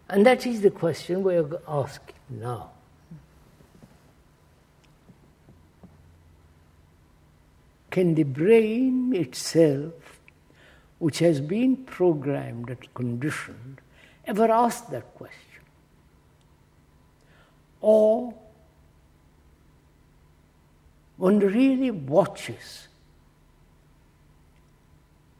And 0.08 0.26
that 0.26 0.46
is 0.46 0.60
the 0.60 0.70
question 0.70 1.22
we're 1.22 1.48
asking 1.66 2.14
now. 2.28 2.70
Can 7.90 8.14
the 8.14 8.22
brain 8.22 9.14
itself, 9.14 9.92
which 10.98 11.18
has 11.18 11.40
been 11.40 11.76
programmed 11.76 12.70
and 12.70 12.94
conditioned, 12.94 13.80
ever 14.26 14.50
ask 14.50 14.88
that 14.88 15.14
question? 15.14 15.60
Or 17.82 18.34
one 21.16 21.38
really 21.38 21.90
watches 21.90 22.88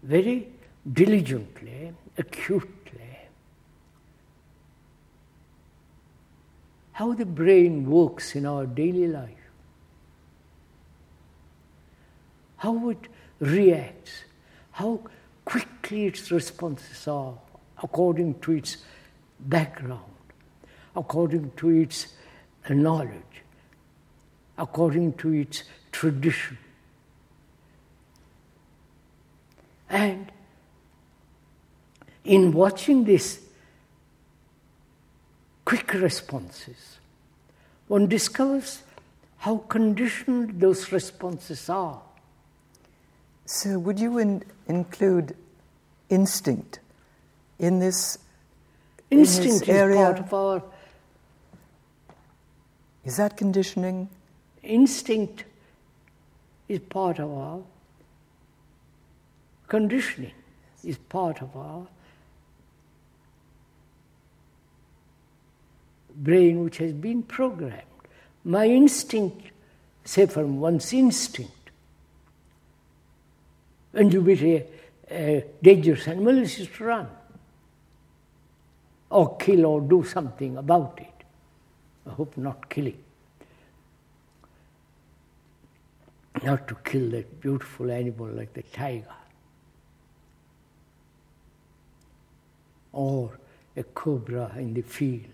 very 0.03 0.49
diligently, 0.93 1.93
acutely, 2.19 3.19
how 6.93 7.13
the 7.15 7.25
brain 7.25 7.89
works 7.89 8.35
in 8.35 8.45
our 8.47 8.67
daily 8.67 9.07
life, 9.09 9.51
how 12.57 12.91
it 12.91 13.09
reacts, 13.41 14.25
how 14.73 15.01
quickly 15.45 16.07
its 16.07 16.31
responses 16.31 17.09
are 17.09 17.35
according 17.83 18.39
to 18.41 18.53
its 18.53 18.79
background, 19.41 20.01
according 20.95 21.51
to 21.57 21.71
its 21.71 22.15
knowledge, 22.69 23.43
according 24.59 25.13
to 25.15 25.33
its 25.33 25.65
tradition. 25.91 26.59
And 29.93 30.33
in 32.25 32.53
watching 32.53 33.05
this 33.05 33.41
quick 35.67 35.93
responses, 35.93 36.99
one 37.89 38.09
discovers 38.09 38.83
how 39.37 39.59
conditioned 39.59 40.59
those 40.61 40.93
responses 40.93 41.69
are. 41.69 42.01
So, 43.45 43.79
would 43.79 44.01
you 44.01 44.17
in, 44.19 44.43
include 44.67 45.37
instinct 46.09 46.81
in 47.59 47.79
this? 47.79 48.19
Instinct 49.11 49.45
in 49.45 49.51
this 49.51 49.63
is 49.63 49.69
area? 49.69 49.97
part 49.97 50.19
of 50.21 50.33
our 50.33 50.63
Is 53.05 53.19
that 53.19 53.37
conditioning? 53.37 54.09
instinct 54.63 55.45
is 56.69 56.79
part 56.79 57.19
of 57.19 57.31
our 57.31 57.61
conditioning, 59.73 60.35
is 60.85 60.99
part 60.99 61.41
of 61.41 61.57
our 61.57 61.87
brain 66.15 66.63
which 66.63 66.77
has 66.77 66.93
been 66.93 67.23
programmed. 67.23 68.03
My 68.45 68.67
instinct, 68.67 69.47
say 70.05 70.27
from 70.27 70.61
one's 70.61 70.93
instinct, 70.93 71.71
when 73.93 74.11
you 74.11 74.21
meet 74.21 74.43
a, 74.43 74.67
a 75.11 75.45
dangerous 75.63 76.07
animal, 76.07 76.37
is 76.37 76.69
to 76.77 76.85
run 76.85 77.09
or 79.09 79.39
kill 79.39 79.65
or 79.65 79.81
do 79.81 80.05
something 80.05 80.59
about 80.59 80.99
it. 81.01 81.25
I 82.07 82.11
hope 82.11 82.37
not 82.37 82.69
killing. 82.69 83.03
Not 86.43 86.69
to 86.69 86.77
kill 86.85 87.11
that 87.13 87.41
beautiful 87.41 87.91
animal 87.91 88.27
like 88.27 88.53
the 88.53 88.65
tiger 88.65 89.22
or 92.93 93.39
a 93.77 93.83
cobra 93.83 94.53
in 94.57 94.75
the 94.75 94.83
field. 94.83 95.27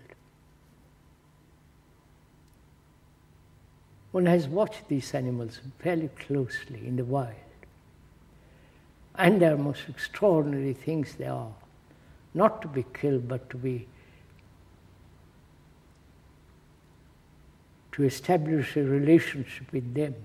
One 4.11 4.25
has 4.25 4.47
watched 4.47 4.87
these 4.87 5.13
animals 5.13 5.59
fairly 5.79 6.09
closely 6.09 6.87
in 6.87 6.95
the 6.95 7.05
wild. 7.05 7.35
And 9.15 9.41
they 9.41 9.47
are 9.47 9.57
most 9.57 9.81
extraordinary 9.87 10.73
things 10.73 11.15
they 11.15 11.27
are. 11.27 11.53
Not 12.33 12.61
to 12.61 12.67
be 12.67 12.85
killed, 12.93 13.27
but 13.27 13.49
to 13.49 13.57
be 13.57 13.87
to 17.91 18.05
establish 18.05 18.77
a 18.77 18.83
relationship 18.83 19.73
with 19.73 19.93
them 19.93 20.15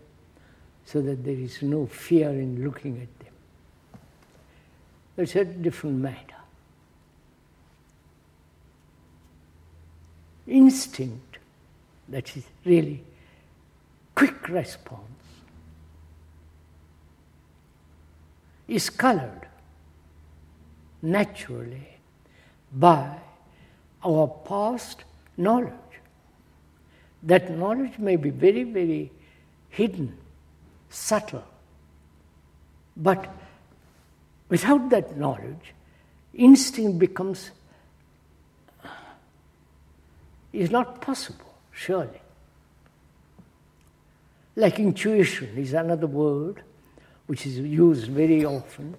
so 0.84 1.00
that 1.00 1.24
there 1.24 1.34
is 1.34 1.60
no 1.60 1.86
fear 1.86 2.28
in 2.28 2.62
looking 2.62 3.00
at 3.00 3.18
them. 3.18 3.34
It's 5.16 5.34
a 5.34 5.44
different 5.44 5.96
matter. 5.96 6.33
Instinct, 10.46 11.38
that 12.08 12.36
is 12.36 12.44
really 12.64 13.02
quick 14.14 14.48
response, 14.48 15.00
is 18.68 18.90
colored 18.90 19.46
naturally 21.02 21.88
by 22.72 23.16
our 24.04 24.26
past 24.46 25.04
knowledge. 25.36 25.72
That 27.22 27.50
knowledge 27.50 27.98
may 27.98 28.16
be 28.16 28.30
very, 28.30 28.64
very 28.64 29.10
hidden, 29.70 30.16
subtle, 30.90 31.44
but 32.96 33.28
without 34.48 34.90
that 34.90 35.16
knowledge, 35.16 35.74
instinct 36.34 36.98
becomes 36.98 37.50
is 40.54 40.70
not 40.70 41.00
possible, 41.00 41.52
surely. 41.72 42.20
Like 44.56 44.78
intuition 44.78 45.58
is 45.58 45.72
another 45.72 46.06
word 46.06 46.62
which 47.26 47.46
is 47.46 47.58
used 47.58 48.06
very 48.06 48.44
often. 48.44 48.94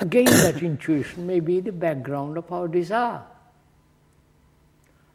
Again, 0.00 0.24
that 0.26 0.62
intuition 0.62 1.26
may 1.26 1.40
be 1.40 1.60
the 1.60 1.72
background 1.72 2.36
of 2.36 2.52
our 2.52 2.68
desire, 2.68 3.22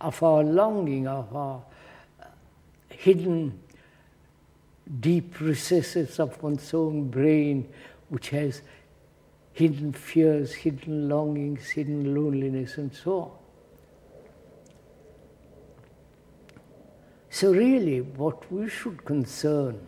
of 0.02 0.22
our 0.24 0.44
longing, 0.44 1.08
of 1.08 1.36
our 1.36 1.62
uh, 2.22 2.26
hidden 2.90 3.60
deep 5.00 5.40
recesses 5.40 6.20
of 6.20 6.42
one's 6.42 6.74
own 6.74 7.10
brain, 7.10 7.70
which 8.08 8.30
has 8.30 8.62
hidden 9.54 9.94
fears, 9.94 10.54
hidden 10.54 11.08
longings, 11.08 11.70
hidden 11.70 12.16
loneliness, 12.16 12.78
and 12.78 12.96
so 12.96 13.20
on. 13.20 13.32
So, 17.40 17.54
really, 17.54 18.02
what 18.02 18.52
we 18.52 18.68
should 18.68 19.06
concern 19.06 19.88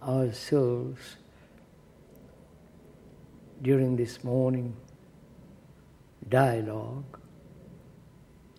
ourselves 0.00 1.16
during 3.60 3.96
this 3.96 4.22
morning 4.22 4.76
dialogue 6.28 7.18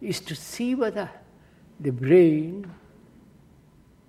is 0.02 0.20
to 0.20 0.36
see 0.36 0.76
whether 0.76 1.10
the 1.80 1.92
brain, 1.92 2.70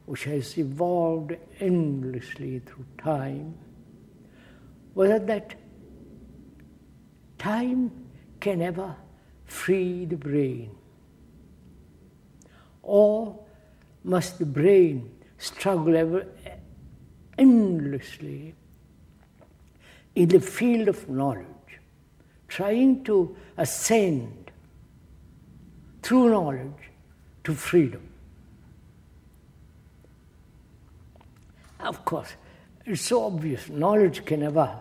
which 0.07 0.25
has 0.25 0.59
evolved 0.59 1.37
endlessly 1.61 2.59
through 2.59 2.87
time, 2.99 3.55
whether 4.95 5.21
that 5.21 5.55
time 7.38 7.93
can 8.41 8.62
ever 8.62 8.97
free 9.45 10.07
the 10.07 10.17
brain, 10.17 10.75
or 12.83 13.38
must 14.05 14.38
the 14.38 14.47
brain 14.47 15.11
struggle 15.38 15.97
ever 15.97 16.27
endlessly 17.38 18.55
in 20.15 20.29
the 20.29 20.41
field 20.41 20.88
of 20.88 21.09
knowledge, 21.09 21.47
trying 22.49 23.03
to 23.05 23.37
ascend 23.57 24.51
through 26.03 26.31
knowledge 26.31 26.91
to 27.45 27.55
freedom. 27.55 28.09
Of 31.81 32.05
course, 32.05 32.35
it's 32.85 33.03
so 33.03 33.25
obvious 33.25 33.69
knowledge 33.69 34.25
can 34.25 34.41
never 34.41 34.79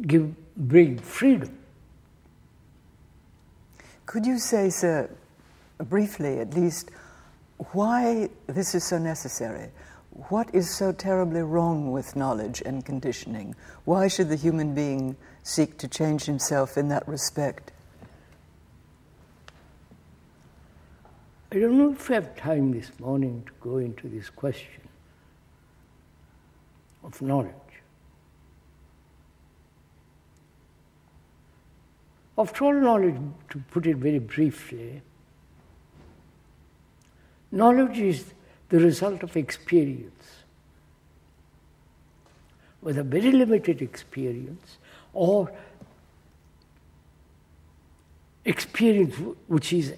give 0.00 0.34
bring 0.56 0.98
freedom. 0.98 1.58
Could 4.06 4.24
you 4.24 4.38
say, 4.38 4.70
sir, 4.70 5.10
briefly 5.78 6.38
at 6.38 6.54
least, 6.54 6.90
why 7.72 8.28
this 8.46 8.74
is 8.74 8.84
so 8.84 8.98
necessary? 8.98 9.70
what 10.28 10.54
is 10.54 10.74
so 10.74 10.92
terribly 10.92 11.42
wrong 11.42 11.92
with 11.92 12.16
knowledge 12.16 12.62
and 12.64 12.84
conditioning? 12.84 13.54
Why 13.84 14.08
should 14.08 14.28
the 14.28 14.36
human 14.36 14.74
being 14.74 15.16
seek 15.42 15.76
to 15.78 15.88
change 15.88 16.24
himself 16.24 16.78
in 16.78 16.88
that 16.88 17.06
respect? 17.06 17.72
I 21.52 21.58
don't 21.58 21.78
know 21.78 21.92
if 21.92 22.08
we 22.08 22.14
have 22.14 22.34
time 22.36 22.72
this 22.72 22.90
morning 22.98 23.44
to 23.46 23.52
go 23.60 23.76
into 23.76 24.08
this 24.08 24.30
question 24.30 24.88
of 27.04 27.20
knowledge. 27.22 27.52
After 32.38 32.64
all, 32.64 32.74
knowledge, 32.74 33.16
to 33.50 33.58
put 33.70 33.86
it 33.86 33.96
very 33.96 34.18
briefly, 34.18 35.02
knowledge 37.56 37.98
is 37.98 38.32
the 38.68 38.78
result 38.78 39.22
of 39.22 39.36
experience. 39.36 40.12
With 42.82 42.98
a 42.98 43.02
very 43.02 43.32
limited 43.32 43.82
experience, 43.82 44.78
or 45.12 45.50
experience 48.44 49.16
which 49.48 49.72
is 49.72 49.94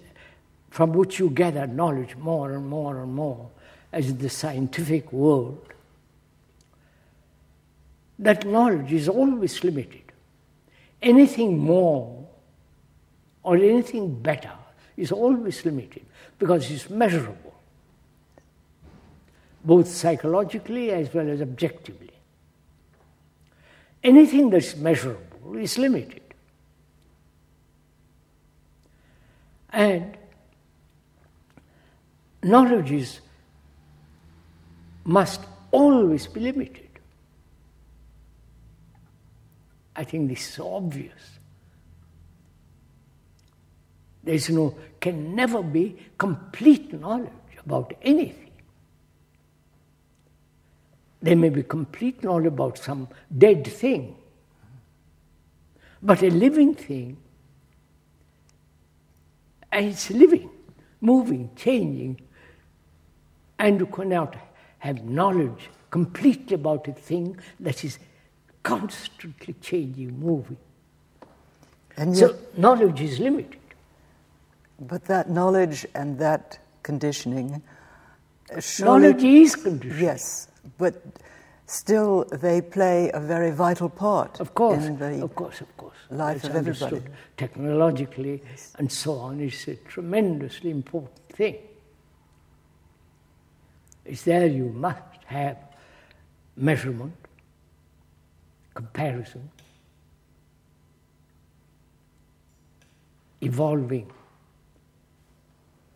from 0.70 0.92
which 0.92 1.18
you 1.18 1.30
gather 1.30 1.66
knowledge 1.66 2.16
more 2.16 2.52
and 2.52 2.66
more 2.66 3.02
and 3.02 3.12
more, 3.14 3.50
as 3.92 4.10
in 4.10 4.18
the 4.18 4.30
scientific 4.30 5.12
world, 5.12 5.66
that 8.18 8.46
knowledge 8.46 8.92
is 8.92 9.08
always 9.08 9.62
limited. 9.64 10.02
Anything 11.02 11.58
more 11.58 12.26
or 13.42 13.56
anything 13.56 14.20
better 14.20 14.52
is 14.96 15.12
always 15.12 15.64
limited 15.64 16.04
because 16.38 16.70
it's 16.70 16.90
measurable 16.90 17.47
both 19.68 19.86
psychologically 19.86 20.90
as 20.92 21.12
well 21.12 21.28
as 21.28 21.42
objectively. 21.42 22.10
Anything 24.02 24.48
that's 24.48 24.74
measurable 24.74 25.58
is 25.58 25.76
limited. 25.76 26.22
And 29.68 30.16
knowledge 32.42 32.92
is, 32.92 33.20
must 35.04 35.42
always 35.70 36.26
be 36.28 36.40
limited. 36.40 36.88
I 39.94 40.04
think 40.04 40.30
this 40.30 40.48
is 40.48 40.60
obvious. 40.60 41.38
There 44.24 44.34
is 44.34 44.48
no, 44.48 44.78
can 44.98 45.34
never 45.34 45.62
be 45.62 45.98
complete 46.16 46.98
knowledge 46.98 47.52
about 47.62 47.92
anything. 48.00 48.47
There 51.20 51.36
may 51.36 51.48
be 51.48 51.62
complete 51.62 52.22
knowledge 52.22 52.46
about 52.46 52.78
some 52.78 53.08
dead 53.36 53.66
thing. 53.66 54.16
But 56.02 56.22
a 56.22 56.30
living 56.30 56.74
thing, 56.74 57.16
and 59.72 59.86
it's 59.86 60.10
living, 60.10 60.48
moving, 61.00 61.50
changing, 61.56 62.20
and 63.58 63.80
you 63.80 63.86
cannot 63.86 64.36
have 64.78 65.04
knowledge 65.04 65.68
completely 65.90 66.54
about 66.54 66.86
a 66.86 66.92
thing 66.92 67.36
that 67.58 67.84
is 67.84 67.98
constantly 68.62 69.54
changing, 69.60 70.18
moving. 70.20 70.58
And 71.96 72.16
so 72.16 72.36
knowledge 72.56 73.00
is 73.00 73.18
limited. 73.18 73.58
But 74.80 75.04
that 75.06 75.28
knowledge 75.28 75.84
and 75.94 76.18
that 76.20 76.58
conditioning. 76.84 77.60
Knowledge 78.80 79.24
is 79.24 79.56
conditioning. 79.56 80.04
Yes, 80.04 80.48
but 80.78 81.02
still 81.66 82.24
they 82.32 82.62
play 82.62 83.10
a 83.12 83.20
very 83.20 83.50
vital 83.50 83.88
part 83.90 84.40
of 84.40 84.54
course, 84.54 84.84
in 84.84 84.98
the 84.98 85.22
of 85.22 85.34
course, 85.34 85.60
of 85.60 85.76
course. 85.76 85.96
life 86.10 86.44
of 86.44 86.56
everybody. 86.56 87.02
Technologically 87.36 88.40
yes. 88.50 88.72
and 88.78 88.90
so 88.90 89.14
on 89.14 89.40
is 89.40 89.68
a 89.68 89.76
tremendously 89.76 90.70
important 90.70 91.28
thing. 91.28 91.56
It's 94.06 94.22
there 94.22 94.46
you 94.46 94.70
must 94.70 95.02
have 95.26 95.58
measurement, 96.56 97.14
comparison, 98.72 99.50
evolving 103.42 104.10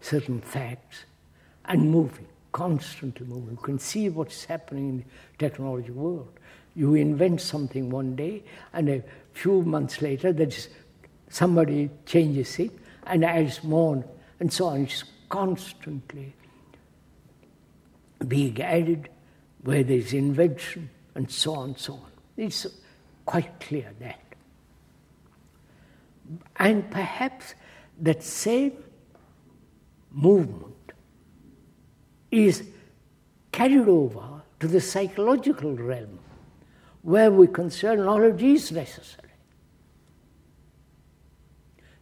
certain 0.02 0.42
facts, 0.42 1.04
and 1.64 1.90
moving 1.90 2.26
constantly 2.52 3.26
moving. 3.26 3.52
You 3.52 3.62
can 3.62 3.78
see 3.78 4.08
what's 4.08 4.44
happening 4.44 4.88
in 4.88 4.98
the 4.98 5.04
technology 5.38 5.90
world. 5.90 6.38
You 6.74 6.94
invent 6.94 7.40
something 7.40 7.90
one 7.90 8.14
day, 8.16 8.44
and 8.72 8.88
a 8.88 9.02
few 9.32 9.62
months 9.62 10.00
later, 10.00 10.32
there's 10.32 10.68
somebody 11.28 11.90
changes 12.06 12.58
it 12.58 12.70
and 13.06 13.24
adds 13.24 13.64
more, 13.64 14.04
and 14.40 14.52
so 14.52 14.66
on. 14.66 14.82
It's 14.82 15.04
constantly 15.28 16.34
being 18.28 18.60
added 18.60 19.08
where 19.62 19.82
there 19.82 19.96
is 19.96 20.12
invention 20.12 20.90
and 21.14 21.30
so 21.30 21.54
on 21.54 21.70
and 21.70 21.78
so 21.78 21.94
on. 21.94 22.10
It's 22.36 22.66
quite 23.24 23.60
clear 23.60 23.90
that. 24.00 24.20
And 26.56 26.90
perhaps 26.90 27.54
that 28.00 28.22
same 28.22 28.72
movement 30.10 30.71
is 32.32 32.64
carried 33.52 33.86
over 33.86 34.42
to 34.58 34.66
the 34.66 34.80
psychological 34.80 35.76
realm, 35.76 36.18
where 37.02 37.30
we 37.30 37.46
consider 37.46 38.02
knowledge 38.02 38.42
is 38.42 38.72
necessary. 38.72 39.28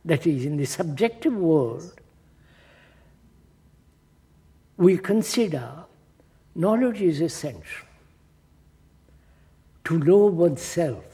That 0.05 0.27
is, 0.27 0.47
in 0.47 0.57
the 0.57 0.65
subjective 0.65 1.35
world, 1.35 1.93
we 4.77 4.97
consider 4.97 5.85
knowledge 6.55 7.03
is 7.03 7.21
essential 7.21 7.87
to 9.85 9.99
know 9.99 10.27
oneself. 10.27 11.05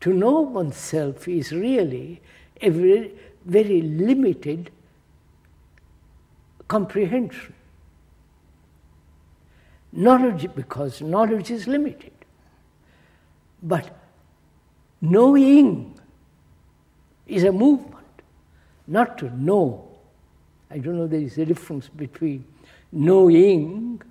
To 0.00 0.12
know 0.12 0.40
oneself 0.42 1.26
is 1.26 1.50
really 1.50 2.20
a 2.60 2.68
very, 2.68 3.14
very 3.44 3.80
limited 3.80 4.70
comprehension. 6.68 7.54
Knowledge, 9.92 10.54
because 10.54 11.00
knowledge 11.00 11.50
is 11.50 11.66
limited. 11.66 12.12
But 13.62 13.96
knowing 15.00 15.98
is 17.26 17.44
a 17.44 17.52
movement, 17.52 18.04
not 18.86 19.18
to 19.18 19.30
know. 19.36 19.88
I 20.70 20.78
don't 20.78 20.98
know 20.98 21.06
there 21.06 21.20
is 21.20 21.38
a 21.38 21.46
difference 21.46 21.88
between 21.88 22.44
knowing 22.92 24.02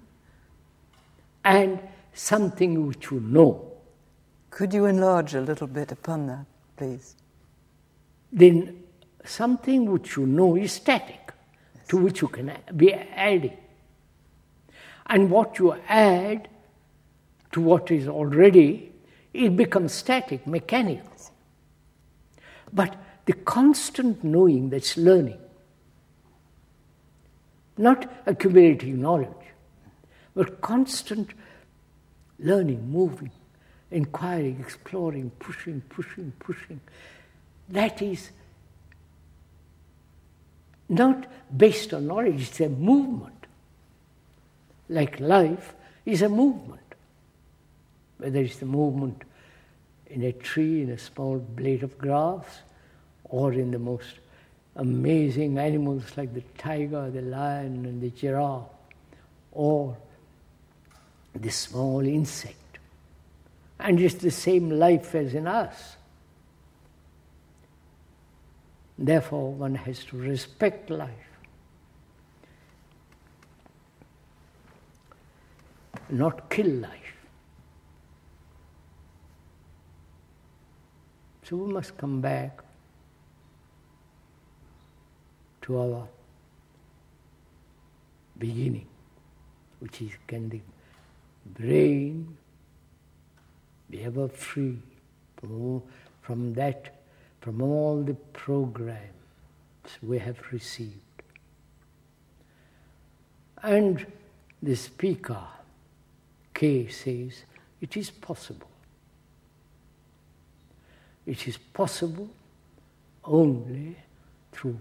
and 1.43 1.79
something 2.13 2.87
which 2.87 3.11
you 3.11 3.19
know. 3.19 3.71
Could 4.49 4.73
you 4.73 4.85
enlarge 4.85 5.35
a 5.35 5.41
little 5.41 5.67
bit 5.67 5.91
upon 5.91 6.27
that, 6.27 6.45
please? 6.77 7.15
Then 8.31 8.83
something 9.23 9.91
which 9.91 10.17
you 10.17 10.25
know 10.25 10.55
is 10.55 10.71
static. 10.71 11.33
To 11.87 11.97
which 11.97 12.21
you 12.21 12.27
can 12.27 12.51
be 12.75 12.93
adding. 12.93 13.57
And 15.07 15.29
what 15.29 15.59
you 15.59 15.73
add 15.87 16.49
to 17.51 17.61
what 17.61 17.91
is 17.91 18.07
already, 18.07 18.91
it 19.33 19.55
becomes 19.55 19.93
static, 19.93 20.45
mechanical. 20.47 21.11
But 22.73 22.95
the 23.25 23.33
constant 23.33 24.23
knowing 24.23 24.69
that's 24.69 24.97
learning, 24.97 25.39
not 27.77 28.11
accumulating 28.25 29.01
knowledge, 29.01 29.29
but 30.35 30.61
constant 30.61 31.31
learning, 32.39 32.89
moving, 32.91 33.31
inquiring, 33.91 34.59
exploring, 34.59 35.31
pushing, 35.39 35.81
pushing, 35.89 36.33
pushing. 36.39 36.81
That 37.69 38.01
is 38.01 38.31
not 40.89 41.25
based 41.55 41.93
on 41.93 42.07
knowledge, 42.07 42.41
it's 42.41 42.59
a 42.59 42.69
movement. 42.69 43.47
Like 44.89 45.19
life 45.19 45.73
is 46.05 46.21
a 46.21 46.29
movement. 46.29 46.81
Whether 48.17 48.39
it's 48.39 48.57
the 48.57 48.65
movement 48.65 49.23
in 50.07 50.23
a 50.23 50.31
tree, 50.31 50.83
in 50.83 50.91
a 50.91 50.97
small 50.97 51.39
blade 51.39 51.83
of 51.83 51.97
grass, 51.97 52.45
or 53.25 53.53
in 53.53 53.71
the 53.71 53.79
most 53.79 54.19
amazing 54.75 55.57
animals 55.57 56.03
like 56.15 56.33
the 56.33 56.43
tiger, 56.57 57.09
the 57.09 57.21
lion, 57.21 57.85
and 57.85 58.01
the 58.01 58.09
giraffe, 58.11 58.69
or 59.51 59.97
the 61.33 61.49
small 61.49 62.05
insect. 62.05 62.55
And 63.79 63.99
it's 63.99 64.15
the 64.15 64.31
same 64.31 64.69
life 64.69 65.15
as 65.15 65.33
in 65.33 65.47
us. 65.47 65.97
Therefore, 68.97 69.53
one 69.53 69.75
has 69.75 70.03
to 70.05 70.17
respect 70.17 70.89
life. 70.89 71.11
Not 76.09 76.49
kill 76.49 76.67
life. 76.67 77.01
So 81.43 81.57
we 81.57 81.73
must 81.73 81.97
come 81.97 82.21
back 82.21 82.61
to 85.63 85.77
our 85.77 86.07
beginning, 88.37 88.87
which 89.79 90.01
is 90.01 90.11
can 90.27 90.49
the 90.49 90.61
brain 91.45 92.37
be 93.89 94.03
ever 94.03 94.27
free 94.27 94.77
from, 96.21 96.53
that, 96.53 96.94
from 97.45 97.61
all 97.61 98.01
the 98.01 98.15
programs 98.33 98.97
we 100.01 100.17
have 100.17 100.39
received. 100.51 101.21
And 103.61 104.03
the 104.63 104.75
speaker, 104.75 105.43
K, 106.55 106.87
says, 106.87 107.43
it 107.81 107.95
is 107.95 108.09
possible. 108.09 108.71
It 111.27 111.47
is 111.47 111.57
possible 111.57 112.31
only 113.23 113.95
through 114.51 114.79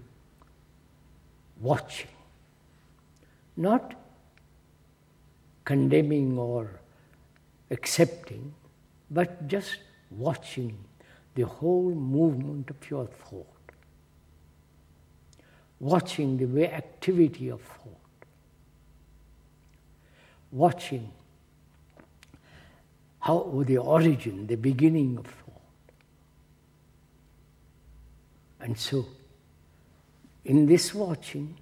watching, 1.61 2.17
not 3.59 3.93
condemning 5.67 6.39
or 6.39 6.71
accepting, 7.71 8.55
but 9.11 9.49
just 9.49 9.81
watching 10.11 10.79
the 11.35 11.43
whole 11.43 11.91
movement 11.91 12.71
of 12.71 12.91
your 12.91 13.07
thought, 13.07 13.47
watching 15.81 16.37
the 16.37 16.47
way 16.47 16.71
activity 16.71 17.49
of 17.49 17.61
thought, 17.61 18.27
watching 20.53 21.11
how 23.21 23.65
the 23.67 23.79
origin, 23.79 24.47
the 24.47 24.57
beginning 24.57 25.17
of 25.17 25.27
thought. 25.27 25.45
And 28.61 28.79
so, 28.79 29.07
in 30.45 30.67
this 30.67 30.95
watching, 30.95 31.57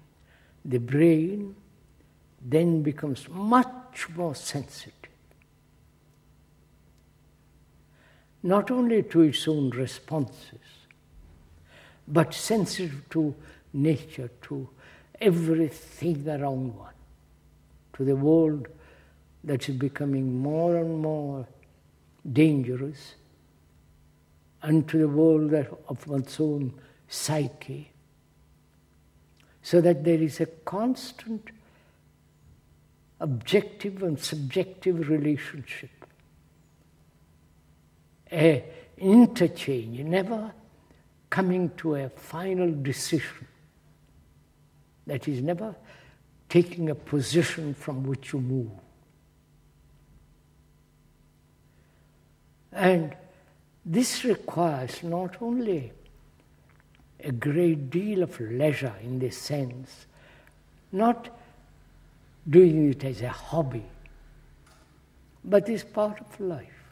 the 0.65 0.77
brain 0.77 1.55
then 2.41 2.83
becomes 2.83 3.27
much 3.29 4.09
more 4.15 4.35
sensitive. 4.35 5.02
Not 8.43 8.69
only 8.69 9.03
to 9.03 9.21
its 9.21 9.47
own 9.47 9.69
responses, 9.69 10.59
but 12.07 12.33
sensitive 12.33 13.09
to 13.11 13.33
nature, 13.71 14.29
to 14.43 14.69
everything 15.21 16.27
around 16.27 16.75
one, 16.75 16.93
to 17.93 18.03
the 18.03 18.15
world 18.15 18.67
that 19.45 19.69
is 19.69 19.75
becoming 19.75 20.37
more 20.37 20.75
and 20.75 21.01
more 21.01 21.47
dangerous, 22.31 23.15
and 24.61 24.87
to 24.89 24.97
the 24.97 25.07
world 25.07 25.53
of 25.53 26.07
one's 26.07 26.39
own 26.39 26.73
psyche, 27.07 27.91
so 29.61 29.79
that 29.79 30.03
there 30.03 30.21
is 30.21 30.41
a 30.41 30.45
constant 30.45 31.49
objective 33.21 34.03
and 34.03 34.19
subjective 34.19 35.07
relationship, 35.07 35.89
a 38.33 38.63
interchange, 38.97 39.99
never 39.99 40.51
coming 41.29 41.69
to 41.77 41.95
a 41.95 42.09
final 42.09 42.71
decision. 42.71 43.47
That 45.07 45.27
is 45.27 45.41
never 45.41 45.75
taking 46.49 46.89
a 46.89 46.95
position 46.95 47.73
from 47.73 48.03
which 48.03 48.33
you 48.33 48.39
move. 48.39 48.71
And 52.71 53.15
this 53.85 54.23
requires 54.23 55.03
not 55.03 55.41
only 55.41 55.91
a 57.19 57.31
great 57.31 57.89
deal 57.89 58.23
of 58.23 58.39
leisure 58.39 58.95
in 59.01 59.19
this 59.19 59.37
sense, 59.37 60.05
not 60.91 61.29
doing 62.49 62.89
it 62.89 63.03
as 63.03 63.21
a 63.21 63.29
hobby, 63.29 63.85
but 65.43 65.69
is 65.69 65.83
part 65.83 66.19
of 66.19 66.39
life. 66.39 66.82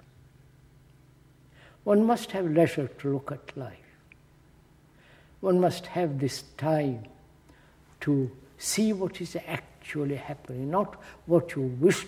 One 1.83 2.05
must 2.05 2.31
have 2.31 2.45
leisure 2.45 2.87
to 2.87 3.13
look 3.13 3.31
at 3.31 3.57
life. 3.57 3.77
One 5.39 5.59
must 5.59 5.87
have 5.87 6.19
this 6.19 6.43
time 6.57 7.05
to 8.01 8.31
see 8.57 8.93
what 8.93 9.19
is 9.19 9.35
actually 9.47 10.15
happening, 10.15 10.69
not 10.69 11.01
what 11.25 11.55
you 11.55 11.63
wish 11.63 12.05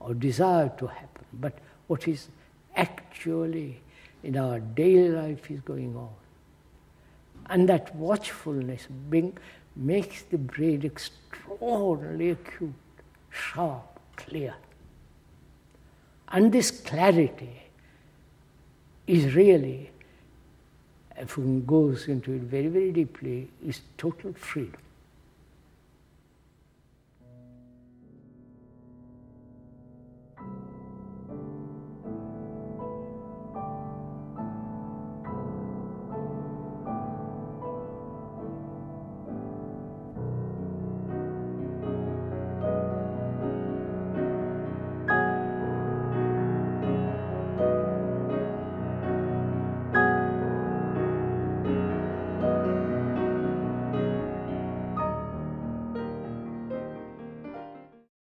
or 0.00 0.14
desire 0.14 0.72
to 0.78 0.86
happen, 0.88 1.24
but 1.32 1.58
what 1.86 2.08
is 2.08 2.28
actually 2.74 3.80
in 4.22 4.36
our 4.36 4.58
daily 4.58 5.10
life 5.10 5.50
is 5.50 5.60
going 5.60 5.96
on. 5.96 6.10
And 7.46 7.68
that 7.68 7.94
watchfulness 7.94 8.88
bring, 9.08 9.38
makes 9.76 10.22
the 10.22 10.38
brain 10.38 10.84
extraordinarily 10.84 12.30
acute, 12.30 12.74
sharp, 13.30 14.00
clear. 14.16 14.54
And 16.28 16.52
this 16.52 16.70
clarity 16.70 17.67
is 19.08 19.34
really, 19.34 19.90
if 21.16 21.36
one 21.38 21.64
goes 21.64 22.06
into 22.06 22.32
it 22.32 22.42
very, 22.42 22.68
very 22.68 22.92
deeply, 22.92 23.48
is 23.66 23.80
total 23.96 24.32
freedom. 24.34 24.80